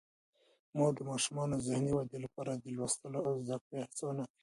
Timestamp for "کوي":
4.25-4.35